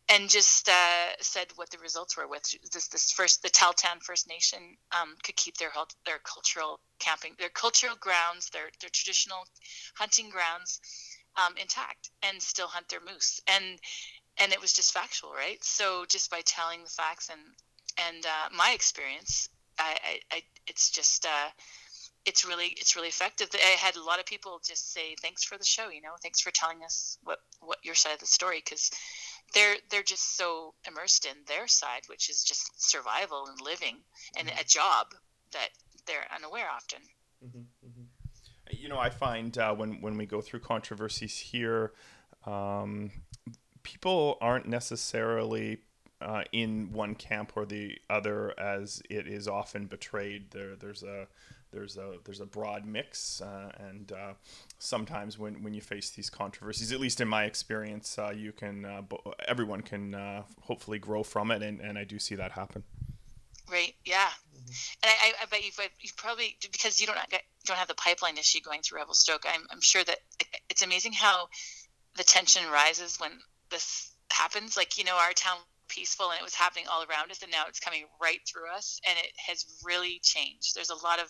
and 0.09 0.31
just 0.31 0.69
uh, 0.69 1.09
said 1.21 1.49
what 1.57 1.71
the 1.71 1.79
results 1.79 2.17
were 2.17 2.29
with 2.29 2.43
this 2.73 2.89
this 2.89 3.13
first 3.13 3.43
the 3.43 3.51
Tahltan 3.51 4.01
First 4.03 4.29
Nation 4.29 4.61
um, 4.93 5.15
could 5.25 5.37
keep 5.37 5.57
their 5.57 5.73
their 6.05 6.19
cultural 6.19 6.81
camping 6.99 7.33
their 7.39 7.49
cultural 7.49 7.97
grounds 7.99 8.51
their 8.51 8.71
their 8.81 8.91
traditional 8.93 9.45
hunting 9.97 10.31
grounds 10.31 10.81
um, 11.37 11.55
intact 11.61 12.11
and 12.23 12.41
still 12.41 12.67
hunt 12.69 12.89
their 12.89 13.01
moose. 13.01 13.41
And 13.47 13.79
and 14.39 14.53
it 14.53 14.61
was 14.61 14.73
just 14.73 14.93
factual 14.93 15.33
right? 15.33 15.63
So 15.65 16.05
just 16.09 16.31
by 16.31 16.43
telling 16.45 16.83
the 16.83 16.91
facts 16.91 17.31
and 17.31 17.41
and 18.09 18.25
uh, 18.25 18.55
my 18.57 18.73
experience 18.75 19.49
I, 19.79 19.97
I, 20.05 20.37
I 20.37 20.43
it's 20.67 20.91
just 20.91 21.27
uh, 21.27 21.49
it's 22.27 22.45
really 22.45 22.75
it's 22.77 22.97
really 22.97 23.09
effective. 23.09 23.49
I 23.55 23.77
had 23.79 23.97
a 23.97 24.03
lot 24.03 24.19
of 24.19 24.27
people 24.27 24.61
just 24.67 24.93
say 24.93 25.15
thanks 25.23 25.45
for 25.45 25.57
the 25.57 25.65
show. 25.65 25.89
You 25.89 26.03
know, 26.03 26.11
thanks 26.23 26.41
for 26.41 26.51
telling 26.51 26.83
us 26.85 27.19
what 27.23 27.39
what 27.61 27.79
your 27.85 27.95
side 27.95 28.15
of 28.15 28.21
the 28.21 28.27
story 28.27 28.61
because 28.65 28.91
they're 29.55 29.77
they're 29.91 30.03
just 30.03 30.37
so 30.37 30.75
immersed 30.87 31.25
in 31.25 31.37
their 31.47 31.69
side, 31.69 32.03
which 32.09 32.29
is 32.29 32.43
just 32.43 32.71
survival 32.83 33.47
and 33.49 33.61
living 33.61 33.97
and 34.39 34.49
mm-hmm. 34.49 34.61
a 34.61 34.65
job 34.65 35.15
that 35.53 35.69
they're 36.07 36.27
unaware 36.35 36.67
often. 36.69 36.99
Mm-hmm, 37.45 37.59
mm-hmm. 37.59 38.77
You 38.77 38.89
know, 38.89 38.99
I 38.99 39.11
find 39.11 39.57
uh, 39.57 39.75
when 39.75 40.01
when 40.01 40.17
we 40.17 40.27
go 40.27 40.41
through 40.41 40.61
controversies 40.61 41.39
here, 41.39 41.93
um, 42.45 43.13
people 43.85 44.37
aren't 44.41 44.67
necessarily 44.67 45.79
uh, 46.21 46.43
in 46.51 46.93
one 46.93 47.15
camp 47.15 47.53
or 47.55 47.65
the 47.65 47.99
other, 48.11 48.59
as 48.59 49.03
it 49.09 49.29
is 49.29 49.47
often 49.47 49.87
betrayed. 49.87 50.51
There, 50.51 50.75
there's 50.75 51.03
a 51.03 51.29
there's 51.73 51.97
a 51.97 52.15
there's 52.25 52.41
a 52.41 52.47
broad 52.47 52.87
mix, 52.87 53.41
uh, 53.41 53.71
and 53.79 54.13
uh, 54.13 54.33
sometimes 54.79 55.39
when, 55.39 55.63
when 55.63 55.75
you 55.75 55.81
face 55.81 56.11
these 56.11 56.31
controversies, 56.31 56.93
at 56.93 57.01
least 57.01 57.21
in 57.21 57.29
my 57.29 57.45
experience, 57.45 58.19
uh, 58.19 58.33
you 58.35 58.53
can 58.53 58.85
uh, 58.85 59.03
everyone 59.47 59.83
can 59.83 60.15
uh, 60.15 60.43
hopefully 60.63 60.99
grow 60.99 61.23
from 61.23 61.51
it, 61.51 61.63
and, 61.63 61.81
and 61.81 61.99
I 61.99 62.05
do 62.05 62.19
see 62.19 62.35
that 62.37 62.53
happen. 62.53 62.85
Right. 63.71 63.95
Yeah. 64.05 64.29
Mm-hmm. 64.55 64.67
And 65.03 65.13
I, 65.23 65.33
I 65.43 65.47
bet 65.47 65.65
you've, 65.65 65.79
you 66.01 66.11
probably 66.17 66.57
because 66.73 67.01
you 67.01 67.07
don't 67.07 67.19
get, 67.31 67.43
don't 67.65 67.77
have 67.77 67.89
the 67.89 67.95
pipeline 67.95 68.39
issue 68.39 68.61
going 68.61 68.83
through 68.83 68.99
Revelstoke. 68.99 69.45
I'm 69.47 69.67
I'm 69.71 69.81
sure 69.81 70.05
that 70.05 70.19
it's 70.71 70.83
amazing 70.83 71.13
how 71.13 71.49
the 72.17 72.25
tension 72.25 72.63
rises 72.71 73.19
when 73.19 73.33
this 73.71 74.13
happens. 74.31 74.77
Like 74.77 74.99
you 74.99 75.05
know, 75.05 75.17
our 75.17 75.33
town 75.33 75.59
peaceful 75.89 76.31
and 76.31 76.39
it 76.39 76.45
was 76.45 76.55
happening 76.55 76.87
all 76.91 77.05
around 77.05 77.31
us 77.31 77.43
and 77.43 77.51
now 77.51 77.65
it's 77.69 77.81
coming 77.81 78.05
right 78.21 78.41
through 78.47 78.69
us 78.75 79.01
and 79.09 79.17
it 79.19 79.33
has 79.37 79.65
really 79.85 80.21
changed 80.23 80.75
there's 80.75 80.91
a 80.91 81.05
lot 81.05 81.19
of 81.19 81.29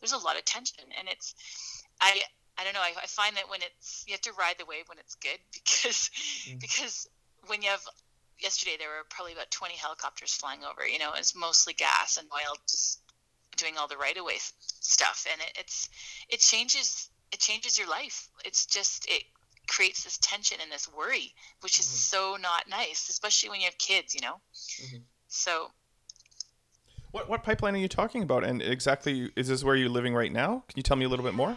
there's 0.00 0.12
a 0.12 0.18
lot 0.18 0.36
of 0.36 0.44
tension 0.44 0.84
and 0.98 1.08
it's 1.08 1.34
i 2.00 2.20
i 2.58 2.64
don't 2.64 2.74
know 2.74 2.80
i, 2.80 2.92
I 3.02 3.06
find 3.06 3.36
that 3.36 3.48
when 3.48 3.60
it's 3.62 4.04
you 4.06 4.12
have 4.12 4.20
to 4.22 4.32
ride 4.38 4.56
the 4.58 4.66
wave 4.66 4.84
when 4.88 4.98
it's 4.98 5.14
good 5.16 5.38
because 5.52 6.10
mm. 6.48 6.60
because 6.60 7.08
when 7.46 7.62
you 7.62 7.70
have 7.70 7.82
yesterday 8.40 8.76
there 8.78 8.88
were 8.88 9.06
probably 9.10 9.32
about 9.32 9.50
20 9.50 9.74
helicopters 9.74 10.32
flying 10.32 10.60
over 10.64 10.86
you 10.86 10.98
know 10.98 11.12
it's 11.16 11.36
mostly 11.36 11.72
gas 11.72 12.16
and 12.18 12.28
oil 12.32 12.56
just 12.68 13.00
doing 13.56 13.78
all 13.78 13.86
the 13.86 13.96
right 13.96 14.18
away 14.18 14.34
stuff 14.80 15.26
and 15.30 15.40
it, 15.40 15.58
it's 15.60 15.88
it 16.28 16.40
changes 16.40 17.08
it 17.32 17.38
changes 17.38 17.78
your 17.78 17.88
life 17.88 18.28
it's 18.44 18.66
just 18.66 19.06
it 19.08 19.22
creates 19.66 20.04
this 20.04 20.18
tension 20.18 20.58
and 20.62 20.70
this 20.70 20.88
worry, 20.92 21.32
which 21.60 21.78
is 21.78 21.86
mm-hmm. 21.86 21.94
so 21.94 22.36
not 22.40 22.68
nice, 22.68 23.08
especially 23.08 23.50
when 23.50 23.60
you 23.60 23.66
have 23.66 23.78
kids, 23.78 24.14
you 24.14 24.20
know. 24.20 24.40
Mm-hmm. 24.82 24.96
So. 25.28 25.70
What 27.10 27.28
what 27.28 27.44
pipeline 27.44 27.74
are 27.74 27.78
you 27.78 27.88
talking 27.88 28.22
about? 28.22 28.44
And 28.44 28.60
exactly, 28.60 29.30
is 29.36 29.48
this 29.48 29.62
where 29.62 29.76
you're 29.76 29.88
living 29.88 30.14
right 30.14 30.32
now? 30.32 30.64
Can 30.68 30.76
you 30.76 30.82
tell 30.82 30.96
me 30.96 31.04
a 31.04 31.08
little 31.08 31.24
bit 31.24 31.34
more? 31.34 31.56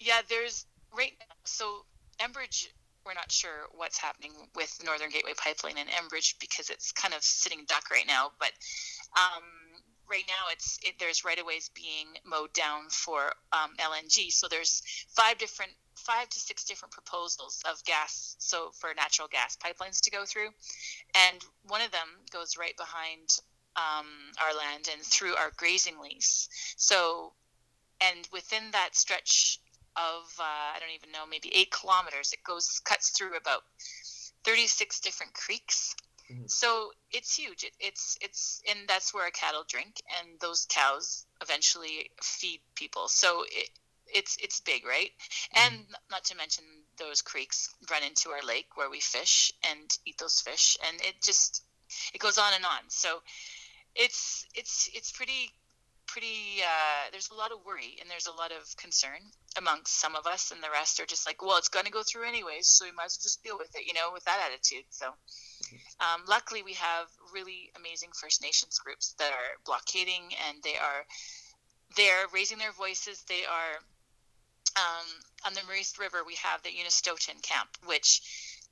Yeah, 0.00 0.20
there's 0.28 0.66
right 0.96 1.12
now. 1.20 1.36
So 1.44 1.84
Enbridge, 2.20 2.68
we're 3.06 3.14
not 3.14 3.30
sure 3.30 3.68
what's 3.74 3.98
happening 3.98 4.32
with 4.54 4.80
Northern 4.84 5.10
Gateway 5.10 5.32
Pipeline 5.36 5.76
and 5.78 5.88
Enbridge 5.88 6.34
because 6.40 6.70
it's 6.70 6.92
kind 6.92 7.14
of 7.14 7.22
sitting 7.22 7.64
duck 7.68 7.90
right 7.90 8.06
now. 8.06 8.32
But 8.38 8.50
um, 9.16 9.42
right 10.10 10.24
now 10.28 10.50
it's 10.52 10.78
it, 10.84 10.94
there's 10.98 11.24
right 11.24 11.38
of 11.38 11.46
ways 11.46 11.70
being 11.74 12.06
mowed 12.24 12.52
down 12.52 12.88
for 12.90 13.32
um, 13.52 13.70
LNG. 13.78 14.30
So 14.30 14.46
there's 14.48 14.82
five 15.08 15.38
different 15.38 15.72
five 16.06 16.28
to 16.28 16.38
six 16.38 16.64
different 16.64 16.92
proposals 16.92 17.62
of 17.70 17.82
gas, 17.84 18.36
so 18.38 18.70
for 18.74 18.92
natural 18.94 19.28
gas 19.28 19.56
pipelines 19.56 20.00
to 20.02 20.10
go 20.10 20.24
through, 20.24 20.48
and 21.14 21.44
one 21.66 21.80
of 21.80 21.90
them 21.90 22.08
goes 22.30 22.56
right 22.58 22.76
behind 22.76 23.28
um, 23.76 24.06
our 24.42 24.56
land 24.56 24.88
and 24.92 25.02
through 25.02 25.34
our 25.34 25.50
grazing 25.56 25.98
lease. 26.00 26.48
So, 26.76 27.32
and 28.00 28.28
within 28.32 28.70
that 28.72 28.90
stretch 28.94 29.58
of 29.96 30.22
uh, 30.38 30.42
I 30.42 30.76
don't 30.80 30.94
even 30.94 31.12
know, 31.12 31.26
maybe 31.28 31.54
eight 31.54 31.70
kilometers, 31.70 32.32
it 32.32 32.44
goes 32.44 32.80
cuts 32.84 33.10
through 33.10 33.36
about 33.36 33.62
36 34.44 35.00
different 35.00 35.34
creeks 35.34 35.94
Mm-hmm. 36.32 36.46
So 36.46 36.92
it's 37.10 37.36
huge. 37.36 37.64
It, 37.64 37.72
it's 37.80 38.16
it's 38.20 38.62
and 38.68 38.80
that's 38.88 39.12
where 39.12 39.24
our 39.24 39.30
cattle 39.30 39.64
drink, 39.68 40.00
and 40.18 40.38
those 40.40 40.66
cows 40.70 41.26
eventually 41.42 42.10
feed 42.22 42.60
people. 42.74 43.08
So 43.08 43.44
it 43.48 43.70
it's 44.14 44.36
it's 44.42 44.60
big, 44.60 44.86
right? 44.86 45.10
Mm-hmm. 45.54 45.74
And 45.74 45.86
not 46.10 46.24
to 46.24 46.36
mention 46.36 46.64
those 46.98 47.22
creeks 47.22 47.68
run 47.90 48.02
into 48.02 48.30
our 48.30 48.42
lake 48.46 48.76
where 48.76 48.90
we 48.90 49.00
fish 49.00 49.52
and 49.70 49.90
eat 50.06 50.18
those 50.18 50.40
fish, 50.40 50.76
and 50.86 51.00
it 51.02 51.22
just 51.22 51.62
it 52.14 52.18
goes 52.18 52.38
on 52.38 52.52
and 52.54 52.64
on. 52.64 52.88
So 52.88 53.20
it's 53.94 54.46
it's 54.54 54.88
it's 54.94 55.12
pretty 55.12 55.50
pretty 56.12 56.60
uh, 56.60 57.08
there's 57.10 57.30
a 57.30 57.34
lot 57.34 57.52
of 57.52 57.64
worry 57.64 57.96
and 58.00 58.10
there's 58.10 58.26
a 58.26 58.36
lot 58.36 58.52
of 58.52 58.76
concern 58.76 59.20
amongst 59.56 59.98
some 59.98 60.14
of 60.14 60.26
us 60.26 60.50
and 60.50 60.62
the 60.62 60.70
rest 60.70 61.00
are 61.00 61.06
just 61.06 61.26
like 61.26 61.40
well 61.40 61.56
it's 61.56 61.68
going 61.68 61.86
to 61.86 61.90
go 61.90 62.02
through 62.02 62.28
anyways 62.28 62.66
so 62.68 62.84
we 62.84 62.92
might 62.92 63.06
as 63.06 63.16
well 63.16 63.24
just 63.24 63.42
deal 63.42 63.56
with 63.56 63.74
it 63.74 63.86
you 63.86 63.94
know 63.94 64.10
with 64.12 64.24
that 64.24 64.40
attitude 64.44 64.84
so 64.90 65.06
um, 66.00 66.20
luckily 66.28 66.62
we 66.62 66.74
have 66.74 67.06
really 67.32 67.72
amazing 67.76 68.10
first 68.12 68.42
nations 68.42 68.78
groups 68.78 69.14
that 69.18 69.32
are 69.32 69.56
blockading 69.64 70.28
and 70.48 70.58
they 70.62 70.76
are 70.76 71.04
they're 71.96 72.28
raising 72.32 72.58
their 72.58 72.72
voices 72.72 73.24
they 73.28 73.44
are 73.48 73.80
um, 74.76 75.06
on 75.46 75.54
the 75.54 75.60
Maurice 75.66 75.98
River 75.98 76.18
we 76.26 76.34
have 76.36 76.62
the 76.62 76.70
Unistoten 76.70 77.40
camp 77.42 77.68
which 77.86 78.20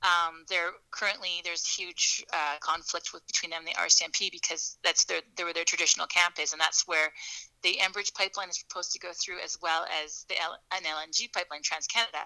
um, 0.03 0.45
there 0.49 0.71
currently 0.89 1.41
there's 1.43 1.67
huge 1.67 2.25
uh, 2.33 2.57
conflict 2.59 3.13
with 3.13 3.25
between 3.27 3.51
them 3.51 3.63
and 3.65 3.67
the 3.67 3.79
RCMP 3.79 4.31
because 4.31 4.77
that's 4.83 5.05
their 5.05 5.21
where 5.37 5.53
their 5.53 5.63
traditional 5.63 6.07
camp 6.07 6.39
is, 6.39 6.53
and 6.53 6.59
that's 6.59 6.87
where 6.87 7.13
the 7.61 7.77
Enbridge 7.79 8.13
pipeline 8.15 8.49
is 8.49 8.59
supposed 8.59 8.93
to 8.93 8.99
go 8.99 9.11
through, 9.13 9.39
as 9.43 9.57
well 9.61 9.85
as 10.03 10.25
the 10.27 10.41
L- 10.41 10.57
an 10.75 10.83
LNG 10.83 11.31
pipeline, 11.31 11.61
Trans 11.63 11.85
Canada. 11.85 12.17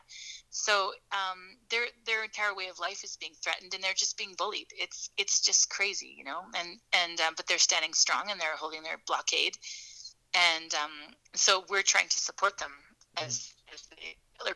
So 0.51 0.93
um, 1.11 1.57
their 1.69 1.83
their 2.05 2.23
entire 2.23 2.55
way 2.55 2.67
of 2.67 2.79
life 2.79 3.03
is 3.03 3.17
being 3.17 3.33
threatened, 3.43 3.73
and 3.73 3.83
they're 3.83 3.93
just 3.93 4.17
being 4.17 4.35
bullied. 4.37 4.67
It's 4.71 5.09
it's 5.17 5.41
just 5.41 5.69
crazy, 5.69 6.15
you 6.17 6.23
know. 6.23 6.43
And 6.57 6.79
and 6.93 7.19
um, 7.19 7.33
but 7.35 7.45
they're 7.47 7.57
standing 7.57 7.93
strong 7.93 8.31
and 8.31 8.39
they're 8.39 8.55
holding 8.55 8.83
their 8.83 9.01
blockade, 9.05 9.57
and 10.33 10.73
um, 10.75 11.13
so 11.33 11.65
we're 11.69 11.83
trying 11.83 12.07
to 12.07 12.17
support 12.17 12.57
them 12.57 12.71
as 13.17 13.53
as 13.75 13.81
the 13.87 13.95
other 14.41 14.55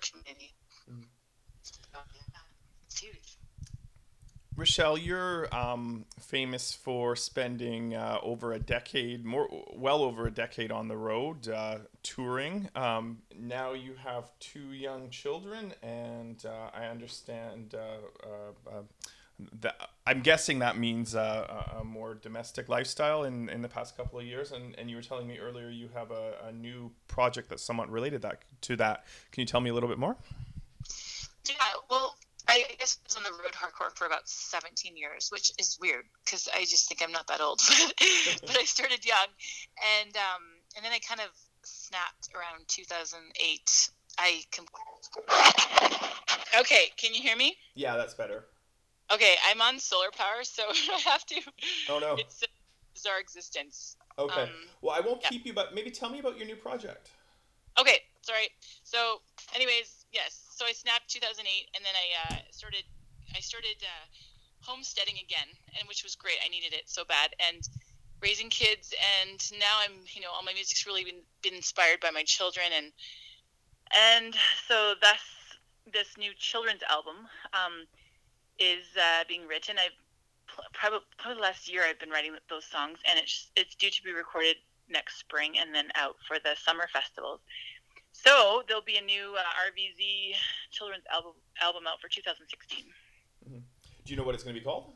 huge. 3.00 3.38
Rochelle, 4.56 4.98
you're 4.98 5.54
um, 5.56 6.06
famous 6.20 6.74
for 6.74 7.16
spending 7.16 7.96
uh, 7.96 8.18
over 8.22 8.52
a 8.52 8.60
decade, 8.60 9.24
more 9.24 9.48
well 9.74 10.02
over 10.02 10.28
a 10.28 10.32
decade 10.32 10.72
on 10.72 10.90
the 10.90 10.98
road 10.98 11.48
uh, 11.48 11.78
touring. 12.04 12.70
Um, 12.76 13.20
now 13.40 13.72
you 13.74 13.94
have 14.04 14.32
two 14.40 14.74
young 14.74 15.10
children, 15.12 15.74
and 15.82 16.46
uh, 16.46 16.72
I 16.74 16.88
understand 16.88 17.74
uh, 17.76 18.28
uh, 18.28 18.78
uh, 18.78 18.82
that 19.62 19.90
I'm 20.06 20.22
guessing 20.22 20.60
that 20.60 20.78
means 20.78 21.16
a, 21.16 21.66
a, 21.80 21.84
more 21.84 22.14
domestic 22.16 22.68
lifestyle 22.68 23.24
in, 23.24 23.48
in 23.50 23.62
the 23.62 23.70
past 23.70 23.96
couple 23.96 24.20
of 24.20 24.26
years. 24.26 24.52
And, 24.52 24.78
and 24.78 24.90
you 24.90 24.96
were 24.96 25.02
telling 25.02 25.28
me 25.28 25.38
earlier 25.38 25.70
you 25.70 25.90
have 25.94 26.12
a, 26.12 26.34
a 26.48 26.52
new 26.52 26.92
project 27.08 27.50
that's 27.50 27.64
somewhat 27.64 27.90
related 27.90 28.22
that 28.24 28.44
to 28.62 28.76
that. 28.78 29.06
Can 29.32 29.42
you 29.42 29.48
tell 29.48 29.62
me 29.62 29.70
a 29.70 29.74
little 29.74 29.90
bit 29.90 29.98
more? 29.98 30.18
Yeah, 31.48 31.56
well, 31.90 32.16
I 32.48 32.66
guess 32.80 32.98
I 33.00 33.06
was 33.06 33.16
on 33.16 33.24
the 33.24 33.32
road 33.32 33.54
hardcore 33.54 33.96
for 33.96 34.08
about 34.08 34.28
17 34.28 34.98
years, 34.98 35.30
which 35.32 35.52
is 35.60 35.78
weird 35.80 36.06
because 36.26 36.50
I 36.54 36.62
just 36.62 36.88
think 36.88 37.02
I'm 37.04 37.12
not 37.12 37.28
that 37.28 37.42
old. 37.42 37.62
but 38.42 38.58
I 38.58 38.64
started 38.64 39.06
young, 39.06 39.28
and 40.02 40.16
um, 40.18 40.42
and 40.76 40.84
then 40.84 40.92
I 40.92 41.00
kind 41.00 41.22
of 41.22 41.28
snapped 41.64 42.30
around 42.34 42.68
2008. 42.68 43.90
I 44.18 44.42
com- 44.52 44.66
okay, 46.60 46.86
can 46.98 47.14
you 47.14 47.22
hear 47.22 47.36
me? 47.36 47.56
Yeah, 47.76 47.98
that's 47.98 48.16
better. 48.16 48.46
Okay, 49.12 49.36
I'm 49.50 49.62
on 49.62 49.80
solar 49.80 50.12
power, 50.12 50.44
so 50.44 50.64
I 50.70 51.00
have 51.10 51.26
to. 51.28 51.42
Oh 51.90 52.00
no. 52.00 52.16
It's 52.16 52.44
a 52.44 52.48
bizarre 52.94 53.20
existence. 53.20 53.96
Okay. 54.18 54.44
Um, 54.44 54.50
well, 54.82 54.96
I 54.96 55.06
won't 55.06 55.22
yeah. 55.22 55.30
keep 55.30 55.46
you, 55.46 55.54
but 55.54 55.74
maybe 55.74 55.90
tell 55.90 56.10
me 56.10 56.20
about 56.20 56.38
your 56.38 56.46
new 56.46 56.56
project. 56.56 57.10
Okay, 57.80 58.00
sorry. 58.22 58.50
So, 58.84 59.22
anyways, 59.56 60.06
yes. 60.12 60.46
So 60.52 60.66
I 60.66 60.74
snapped 60.74 61.10
2008, 61.10 61.40
and 61.76 61.86
then 61.86 61.94
I 61.96 62.36
uh, 62.36 62.40
started. 62.52 62.84
I 63.36 63.40
started 63.40 63.78
uh, 63.82 64.06
homesteading 64.62 65.16
again, 65.24 65.48
and 65.80 65.88
which 65.88 66.04
was 66.04 66.16
great. 66.16 66.38
I 66.46 66.50
needed 66.50 66.74
it 66.74 66.90
so 66.90 67.06
bad, 67.06 67.34
and 67.48 67.68
raising 68.22 68.50
kids, 68.50 68.94
and 69.22 69.40
now 69.60 69.80
I'm. 69.82 69.94
You 70.14 70.22
know, 70.22 70.30
all 70.36 70.44
my 70.44 70.54
music's 70.54 70.86
really 70.86 71.04
been 71.04 71.24
been 71.42 71.56
inspired 71.56 72.00
by 72.02 72.12
my 72.12 72.24
children, 72.24 72.68
and 72.76 72.92
and 74.14 74.36
so 74.68 74.94
that's 75.02 75.24
this 75.92 76.18
new 76.18 76.32
children's 76.38 76.84
album 76.90 77.16
um, 77.54 77.88
is 78.60 78.86
uh, 78.98 79.24
being 79.28 79.48
written. 79.48 79.76
I've 79.78 79.96
probably 80.74 81.00
probably 81.18 81.42
last 81.42 81.72
year 81.72 81.84
I've 81.84 82.00
been 82.00 82.10
writing 82.10 82.34
those 82.50 82.66
songs, 82.66 83.00
and 83.10 83.20
it's 83.20 83.52
it's 83.56 83.76
due 83.76 83.90
to 83.90 84.04
be 84.04 84.12
recorded 84.12 84.58
next 84.90 85.20
spring 85.20 85.54
and 85.60 85.74
then 85.74 85.86
out 85.96 86.16
for 86.28 86.38
the 86.44 86.56
summer 86.56 86.88
festivals. 86.92 87.40
So 88.12 88.64
there'll 88.68 88.84
be 88.84 88.98
a 88.98 89.02
new 89.02 89.36
uh, 89.38 89.70
RVZ 89.70 90.36
children's 90.72 91.06
album 91.14 91.34
album 91.62 91.84
out 91.88 92.02
for 92.02 92.10
2016. 92.10 92.86
Do 93.48 93.62
you 94.06 94.18
know 94.18 94.24
what 94.24 94.36
it's 94.36 94.44
going 94.44 94.56
to 94.56 94.60
be 94.60 94.66
called? 94.66 94.94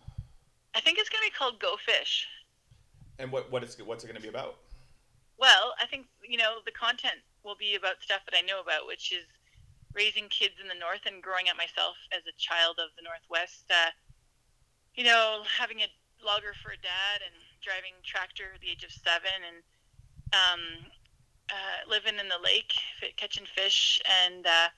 I 0.76 0.82
think 0.82 0.98
it's 0.98 1.10
going 1.10 1.22
to 1.24 1.32
be 1.32 1.38
called 1.38 1.60
Go 1.60 1.76
Fish. 1.78 2.28
And 3.20 3.32
what 3.32 3.52
what 3.52 3.64
is 3.64 3.78
what's 3.86 4.04
it 4.04 4.08
going 4.08 4.18
to 4.18 4.22
be 4.22 4.30
about? 4.30 4.58
Well, 5.38 5.74
I 5.82 5.86
think 5.86 6.08
you 6.28 6.38
know 6.38 6.58
the 6.66 6.72
content 6.72 7.22
will 7.44 7.56
be 7.56 7.76
about 7.76 8.02
stuff 8.02 8.22
that 8.26 8.36
I 8.38 8.42
know 8.42 8.60
about, 8.60 8.88
which 8.88 9.12
is 9.12 9.26
raising 9.94 10.30
kids 10.30 10.58
in 10.62 10.68
the 10.68 10.78
north 10.78 11.06
and 11.06 11.22
growing 11.22 11.50
up 11.50 11.58
myself 11.58 11.96
as 12.12 12.26
a 12.26 12.36
child 12.38 12.82
of 12.82 12.90
the 12.98 13.06
northwest. 13.06 13.70
Uh, 13.70 13.94
you 14.96 15.04
know, 15.04 15.42
having 15.46 15.82
a 15.82 15.90
logger 16.22 16.54
for 16.62 16.72
a 16.72 16.80
dad 16.82 17.22
and 17.26 17.34
driving 17.62 17.94
tractor 18.04 18.54
at 18.54 18.62
the 18.62 18.70
age 18.70 18.84
of 18.84 18.92
seven 18.92 19.34
and 19.42 19.60
um, 20.34 20.62
uh, 21.50 21.80
living 21.90 22.18
in 22.18 22.28
the 22.30 22.42
lake, 22.42 22.74
catching 23.18 23.46
fish, 23.46 24.02
and 24.26 24.46
uh, 24.46 24.70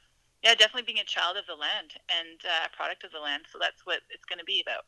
yeah, 0.44 0.56
definitely 0.56 0.86
being 0.86 1.00
a 1.00 1.08
child 1.08 1.38
of 1.38 1.46
the 1.48 1.56
land 1.56 1.96
and 2.12 2.40
uh, 2.46 2.68
a 2.68 2.76
product 2.76 3.04
of 3.04 3.12
the 3.12 3.20
land. 3.20 3.44
So 3.52 3.58
that's 3.60 3.86
what 3.86 4.04
it's 4.10 4.26
going 4.26 4.40
to 4.40 4.46
be 4.46 4.62
about. 4.62 4.86